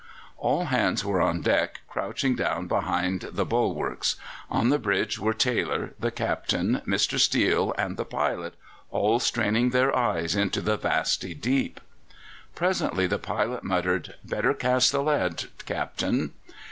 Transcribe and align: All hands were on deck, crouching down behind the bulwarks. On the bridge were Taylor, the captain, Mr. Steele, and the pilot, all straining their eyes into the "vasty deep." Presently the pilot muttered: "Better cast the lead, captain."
All 0.39 0.65
hands 0.65 1.05
were 1.05 1.21
on 1.21 1.41
deck, 1.41 1.81
crouching 1.87 2.33
down 2.33 2.65
behind 2.65 3.29
the 3.33 3.45
bulwarks. 3.45 4.15
On 4.49 4.69
the 4.69 4.79
bridge 4.79 5.19
were 5.19 5.31
Taylor, 5.35 5.93
the 5.99 6.09
captain, 6.09 6.81
Mr. 6.87 7.19
Steele, 7.19 7.71
and 7.77 7.97
the 7.97 8.03
pilot, 8.05 8.55
all 8.89 9.19
straining 9.19 9.69
their 9.69 9.95
eyes 9.95 10.35
into 10.35 10.59
the 10.59 10.75
"vasty 10.77 11.35
deep." 11.35 11.79
Presently 12.55 13.05
the 13.05 13.19
pilot 13.19 13.63
muttered: 13.63 14.15
"Better 14.25 14.55
cast 14.55 14.91
the 14.91 15.03
lead, 15.03 15.43
captain." 15.67 16.33